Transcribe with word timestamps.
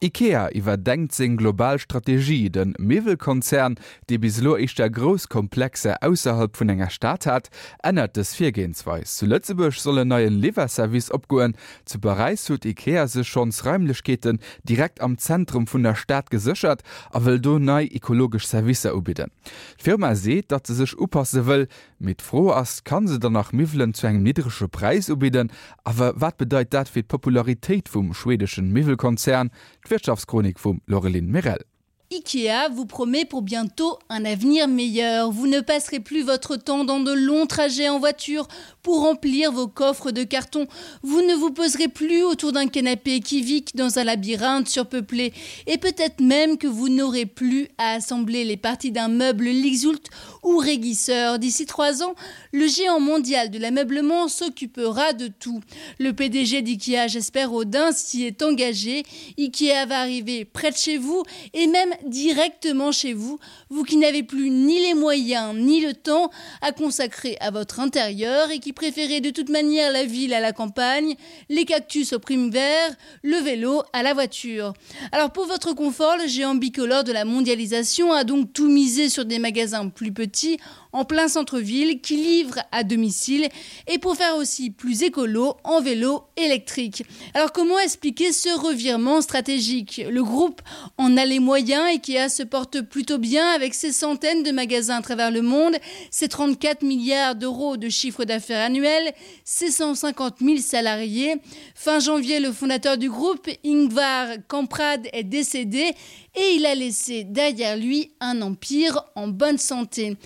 IKEA 0.00 0.46
iwwerdenkt 0.54 1.10
seg 1.12 1.32
Globalstrategie 1.40 2.50
den 2.54 2.72
Mewelkonzern, 2.78 3.74
de 4.08 4.18
bislo 4.18 4.54
ich 4.56 4.76
der 4.76 4.90
Groskomplexe 4.90 6.00
ausserhalb 6.02 6.54
vun 6.54 6.68
enger 6.68 6.90
Staat 6.90 7.26
hat, 7.26 7.50
ändert 7.82 8.16
es 8.16 8.32
Viergehensweis. 8.32 9.16
Zu 9.16 9.26
Lützeburg 9.26 9.74
solle 9.74 10.04
neuen 10.04 10.38
Liverservice 10.38 11.10
opgoen, 11.10 11.56
zu 11.84 11.98
Bereis 11.98 12.48
hut 12.48 12.64
IKEA 12.64 13.08
se 13.08 13.24
schons 13.24 13.64
Räumlichkeiten 13.64 14.38
direkt 14.62 15.00
am 15.00 15.18
Zentrum 15.18 15.66
vun 15.66 15.82
der 15.82 15.96
Stadt 15.96 16.30
gesichert, 16.30 16.84
a 17.10 17.24
will 17.24 17.40
do 17.40 17.58
nei 17.58 17.86
ekologisch 17.86 18.46
Service 18.46 18.86
ubiden. 18.86 19.32
Firma 19.78 20.14
seht, 20.14 20.52
dat 20.52 20.68
ze 20.68 20.74
sech 20.74 20.96
oppasse 20.96 21.48
will, 21.48 21.66
mit 21.98 22.22
froh 22.22 22.52
ass 22.52 22.84
kann 22.84 23.08
se 23.08 23.18
danach 23.18 23.50
Mivelen 23.50 23.94
zu 23.94 24.06
eng 24.06 24.22
niedrigsche 24.22 24.68
Preis 24.68 25.10
ubiden, 25.10 25.50
aber 25.82 26.12
wat 26.20 26.38
bedeit 26.38 26.72
dat 26.72 26.88
fir 26.88 27.02
d 27.02 27.08
Popularität 27.08 27.88
vum 27.88 28.14
schwedischen 28.14 28.72
Mivelkonzern, 28.72 29.50
d'Wirtschaftskronik 29.88 30.58
vum 30.60 30.80
Lorelin 30.86 31.30
Merell. 31.32 31.64
IKEA 32.10 32.70
vous 32.72 32.86
promet 32.86 33.26
pour 33.26 33.42
bientôt 33.42 33.98
un 34.08 34.24
avenir 34.24 34.66
meilleur. 34.66 35.30
Vous 35.30 35.46
ne 35.46 35.60
passerez 35.60 36.00
plus 36.00 36.22
votre 36.22 36.56
temps 36.56 36.84
dans 36.84 37.00
de 37.00 37.12
longs 37.12 37.44
trajets 37.44 37.90
en 37.90 37.98
voiture 37.98 38.48
pour 38.82 39.02
remplir 39.02 39.52
vos 39.52 39.68
coffres 39.68 40.10
de 40.10 40.24
carton. 40.24 40.66
Vous 41.02 41.20
ne 41.20 41.34
vous 41.34 41.50
poserez 41.50 41.88
plus 41.88 42.22
autour 42.22 42.52
d'un 42.52 42.66
canapé 42.66 43.16
équivique 43.16 43.76
dans 43.76 43.98
un 43.98 44.04
labyrinthe 44.04 44.68
surpeuplé. 44.68 45.34
Et 45.66 45.76
peut-être 45.76 46.22
même 46.22 46.56
que 46.56 46.66
vous 46.66 46.88
n'aurez 46.88 47.26
plus 47.26 47.68
à 47.76 47.92
assembler 47.92 48.46
les 48.46 48.56
parties 48.56 48.90
d'un 48.90 49.08
meuble 49.08 49.44
Lixult 49.44 50.08
ou 50.42 50.56
réguisseur. 50.56 51.38
D'ici 51.38 51.66
trois 51.66 52.02
ans, 52.02 52.14
le 52.52 52.66
géant 52.68 53.00
mondial 53.00 53.50
de 53.50 53.58
l'ameublement 53.58 54.28
s'occupera 54.28 55.12
de 55.12 55.28
tout. 55.28 55.60
Le 55.98 56.14
PDG 56.14 56.62
d'IKEA, 56.62 57.06
j'espère 57.06 57.52
Odin, 57.52 57.92
s'y 57.92 58.24
est 58.24 58.42
engagé. 58.42 59.02
IKEA 59.36 59.84
va 59.86 60.00
arriver 60.00 60.46
près 60.46 60.70
de 60.70 60.76
chez 60.78 60.96
vous 60.96 61.22
et 61.52 61.66
même 61.66 61.92
directement 62.06 62.92
chez 62.92 63.12
vous, 63.12 63.38
vous 63.70 63.84
qui 63.84 63.96
n'avez 63.96 64.22
plus 64.22 64.50
ni 64.50 64.80
les 64.80 64.94
moyens 64.94 65.54
ni 65.54 65.80
le 65.80 65.94
temps 65.94 66.30
à 66.60 66.72
consacrer 66.72 67.36
à 67.40 67.50
votre 67.50 67.80
intérieur 67.80 68.50
et 68.50 68.58
qui 68.58 68.72
préférez 68.72 69.20
de 69.20 69.30
toute 69.30 69.48
manière 69.48 69.92
la 69.92 70.04
ville 70.04 70.34
à 70.34 70.40
la 70.40 70.52
campagne, 70.52 71.14
les 71.48 71.64
cactus 71.64 72.12
au 72.12 72.18
prime 72.18 72.50
vert, 72.50 72.90
le 73.22 73.36
vélo 73.36 73.82
à 73.92 74.02
la 74.02 74.14
voiture. 74.14 74.72
Alors 75.12 75.30
pour 75.30 75.46
votre 75.46 75.74
confort, 75.74 76.16
le 76.16 76.26
géant 76.26 76.54
bicolore 76.54 77.04
de 77.04 77.12
la 77.12 77.24
mondialisation 77.24 78.12
a 78.12 78.24
donc 78.24 78.52
tout 78.52 78.68
misé 78.68 79.08
sur 79.08 79.24
des 79.24 79.38
magasins 79.38 79.88
plus 79.88 80.12
petits 80.12 80.58
en 80.92 81.04
plein 81.04 81.28
centre-ville 81.28 82.00
qui 82.00 82.16
livre 82.16 82.58
à 82.72 82.84
domicile 82.84 83.48
et 83.86 83.98
pour 83.98 84.16
faire 84.16 84.36
aussi 84.36 84.70
plus 84.70 85.02
écolo 85.02 85.56
en 85.64 85.80
vélo 85.80 86.24
électrique. 86.36 87.04
Alors 87.34 87.52
comment 87.52 87.78
expliquer 87.78 88.32
ce 88.32 88.48
revirement 88.48 89.20
stratégique? 89.20 90.02
Le 90.10 90.22
groupe 90.22 90.62
en 90.96 91.16
a 91.16 91.24
les 91.24 91.40
moyens 91.40 91.94
et 91.94 91.98
qui 91.98 92.16
a 92.16 92.28
se 92.28 92.42
porte 92.42 92.80
plutôt 92.82 93.18
bien 93.18 93.46
avec 93.48 93.74
ses 93.74 93.92
centaines 93.92 94.42
de 94.42 94.50
magasins 94.50 94.96
à 94.96 95.02
travers 95.02 95.30
le 95.30 95.42
monde, 95.42 95.76
ses 96.10 96.28
34 96.28 96.82
milliards 96.82 97.34
d'euros 97.34 97.76
de 97.76 97.88
chiffre 97.88 98.24
d'affaires 98.24 98.64
annuel, 98.64 99.12
ses 99.44 99.70
150 99.70 100.36
000 100.40 100.58
salariés. 100.58 101.36
Fin 101.74 101.98
janvier, 101.98 102.40
le 102.40 102.52
fondateur 102.52 102.98
du 102.98 103.10
groupe, 103.10 103.48
Ingvar 103.64 104.28
Kamprad, 104.48 105.08
est 105.12 105.24
décédé 105.24 105.92
et 106.34 106.54
il 106.54 106.66
a 106.66 106.74
laissé 106.74 107.24
derrière 107.24 107.76
lui 107.76 108.12
un 108.20 108.42
empire 108.42 109.02
en 109.14 109.28
bonne 109.28 109.58
santé. 109.58 110.16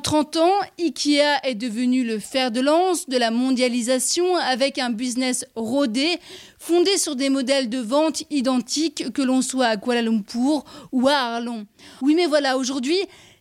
30 0.00 0.36
ans, 0.36 0.52
IKEA 0.78 1.40
est 1.44 1.54
devenu 1.54 2.04
le 2.04 2.18
fer 2.18 2.50
de 2.50 2.60
lance 2.60 3.08
de 3.08 3.16
la 3.16 3.30
mondialisation 3.30 4.36
avec 4.36 4.78
un 4.78 4.90
business 4.90 5.44
rodé, 5.54 6.18
fondé 6.58 6.96
sur 6.96 7.16
des 7.16 7.28
modèles 7.28 7.68
de 7.68 7.78
vente 7.78 8.24
identiques 8.30 9.12
que 9.12 9.22
l'on 9.22 9.42
soit 9.42 9.66
à 9.66 9.76
Kuala 9.76 10.02
Lumpur 10.02 10.64
ou 10.92 11.08
à 11.08 11.14
Arlon. 11.14 11.66
Oui 12.02 12.14
mais 12.14 12.26
voilà, 12.26 12.56
aujourd'hui, 12.56 12.98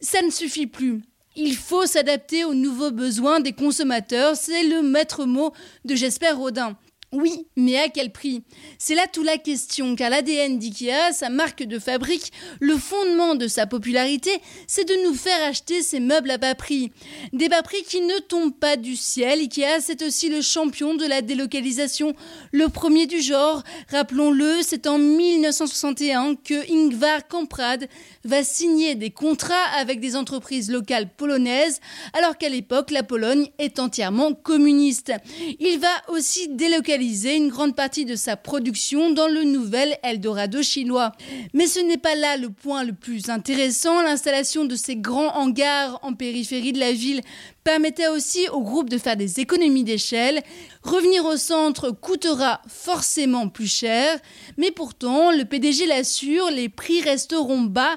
ça 0.00 0.22
ne 0.22 0.30
suffit 0.30 0.66
plus. 0.66 1.02
Il 1.36 1.54
faut 1.54 1.86
s'adapter 1.86 2.44
aux 2.44 2.54
nouveaux 2.54 2.90
besoins 2.90 3.40
des 3.40 3.52
consommateurs, 3.52 4.36
c'est 4.36 4.64
le 4.64 4.82
maître 4.82 5.24
mot 5.24 5.52
de 5.84 5.94
Jesper 5.94 6.32
Rodin. 6.32 6.76
Oui, 7.12 7.48
mais 7.56 7.76
à 7.76 7.88
quel 7.88 8.12
prix? 8.12 8.44
C'est 8.78 8.94
là 8.94 9.08
tout 9.12 9.24
la 9.24 9.36
question, 9.36 9.96
car 9.96 10.10
l'ADN 10.10 10.60
d'IKEA, 10.60 11.12
sa 11.12 11.28
marque 11.28 11.64
de 11.64 11.80
fabrique, 11.80 12.30
le 12.60 12.76
fondement 12.76 13.34
de 13.34 13.48
sa 13.48 13.66
popularité, 13.66 14.30
c'est 14.68 14.88
de 14.88 14.94
nous 15.02 15.14
faire 15.14 15.42
acheter 15.42 15.82
ces 15.82 15.98
meubles 15.98 16.30
à 16.30 16.38
bas 16.38 16.54
prix. 16.54 16.92
Des 17.32 17.48
bas 17.48 17.62
prix 17.62 17.82
qui 17.82 18.00
ne 18.00 18.20
tombent 18.20 18.56
pas 18.56 18.76
du 18.76 18.94
ciel, 18.94 19.40
IKEA 19.40 19.80
c'est 19.80 20.02
aussi 20.02 20.28
le 20.28 20.40
champion 20.40 20.94
de 20.94 21.04
la 21.04 21.20
délocalisation, 21.20 22.14
le 22.52 22.68
premier 22.68 23.08
du 23.08 23.20
genre. 23.20 23.64
Rappelons-le, 23.90 24.58
c'est 24.62 24.86
en 24.86 24.98
1961 24.98 26.36
que 26.36 26.72
Ingvar 26.72 27.26
Kamprad 27.26 27.88
va 28.22 28.44
signer 28.44 28.94
des 28.94 29.10
contrats 29.10 29.56
avec 29.76 29.98
des 29.98 30.14
entreprises 30.14 30.70
locales 30.70 31.12
polonaises, 31.16 31.80
alors 32.12 32.38
qu'à 32.38 32.48
l'époque 32.48 32.92
la 32.92 33.02
Pologne 33.02 33.48
est 33.58 33.80
entièrement 33.80 34.32
communiste. 34.32 35.12
Il 35.58 35.80
va 35.80 35.88
aussi 36.14 36.46
délocaliser 36.50 36.99
une 37.00 37.48
grande 37.48 37.74
partie 37.74 38.04
de 38.04 38.14
sa 38.14 38.36
production 38.36 39.10
dans 39.10 39.26
le 39.26 39.44
nouvel 39.44 39.96
Eldorado 40.02 40.62
chinois. 40.62 41.12
Mais 41.54 41.66
ce 41.66 41.80
n'est 41.80 41.96
pas 41.96 42.14
là 42.14 42.36
le 42.36 42.50
point 42.50 42.84
le 42.84 42.92
plus 42.92 43.30
intéressant. 43.30 44.02
L'installation 44.02 44.64
de 44.64 44.76
ces 44.76 44.96
grands 44.96 45.34
hangars 45.36 45.98
en 46.02 46.12
périphérie 46.12 46.72
de 46.72 46.78
la 46.78 46.92
ville 46.92 47.22
permettait 47.64 48.08
aussi 48.08 48.48
au 48.50 48.60
groupe 48.60 48.90
de 48.90 48.98
faire 48.98 49.16
des 49.16 49.40
économies 49.40 49.84
d'échelle. 49.84 50.42
Revenir 50.82 51.24
au 51.24 51.36
centre 51.36 51.90
coûtera 51.90 52.60
forcément 52.68 53.48
plus 53.48 53.70
cher, 53.70 54.18
mais 54.58 54.70
pourtant 54.70 55.30
le 55.30 55.44
PDG 55.44 55.86
l'assure, 55.86 56.50
les 56.50 56.68
prix 56.68 57.00
resteront 57.00 57.62
bas, 57.62 57.96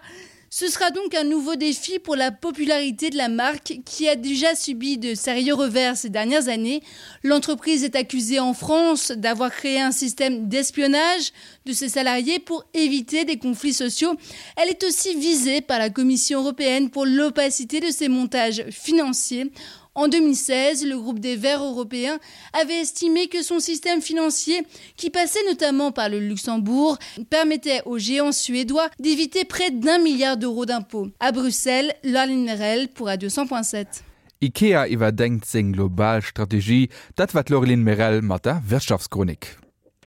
Ce 0.56 0.68
sera 0.68 0.92
donc 0.92 1.16
un 1.16 1.24
nouveau 1.24 1.56
défi 1.56 1.98
pour 1.98 2.16
la 2.16 2.32
popularité 2.32 3.10
de 3.10 3.18
la 3.18 3.28
marque 3.28 3.80
qui 3.86 4.08
a 4.08 4.16
déjà 4.16 4.54
subi 4.54 5.00
de 5.00 5.16
sérieux 5.16 5.56
revers 5.56 5.98
ces 5.98 6.12
dernières 6.12 6.48
années. 6.48 6.84
L'entreprise 7.24 7.84
est 7.84 7.96
accusée 7.96 8.40
en 8.40 8.54
France 8.54 9.12
d'avoir 9.12 9.50
créé 9.50 9.82
un 9.82 9.92
système 9.92 10.48
d'espionnage 10.48 11.32
de 11.66 11.74
ses 11.74 11.90
salariés 11.90 12.38
pour 12.38 12.66
éviter 12.76 13.26
des 13.26 13.40
conflits 13.40 13.74
sociaux. 13.74 14.14
Elle 14.56 14.70
est 14.70 14.84
aussi 14.84 15.16
visée 15.16 15.62
par 15.62 15.80
la 15.80 15.90
Commission 15.90 16.42
européenne 16.42 16.92
pour 16.92 17.08
l'opacité 17.08 17.80
de 17.80 17.90
ses 17.90 18.08
montages 18.08 18.64
financiers. 18.70 19.52
En 19.96 20.08
2016, 20.08 20.88
le 20.88 20.98
groupe 20.98 21.20
des 21.20 21.36
Verts 21.36 21.64
européens 21.64 22.18
avait 22.60 22.82
estimé 22.82 23.28
que 23.28 23.44
son 23.44 23.60
système 23.60 24.02
financier, 24.02 24.64
qui 24.98 25.12
passait 25.12 25.46
notamment 25.48 25.92
par 25.92 26.10
le 26.10 26.20
Luxembourg, 26.20 26.98
permettait 27.30 27.82
aux 27.86 28.00
géants 28.00 28.32
suédois 28.32 28.90
d'éviter 29.00 29.46
près 29.46 29.70
d'un 29.70 30.00
milliard 30.00 30.38
d'euros 30.38 30.66
d'impôts. 30.66 31.10
À 31.20 31.32
Bruxelles, 31.32 31.94
Larline 32.04 32.44
Merel 32.44 32.88
pour 32.88 33.06
Radio 33.08 33.30
100.7. 33.30 34.02
IKEA 34.44 34.88
iwwer 34.92 35.14
denkt 35.16 35.48
seg 35.48 35.72
Globalstrategie, 35.72 36.90
dat 37.16 37.32
wat 37.38 37.54
Lorlin 37.54 37.86
Merel 37.86 38.20
mat 38.28 38.44
der. 38.44 39.63